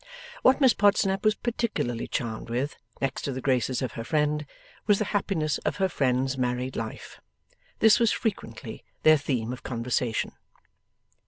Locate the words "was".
1.23-1.35, 4.87-4.97, 7.99-8.11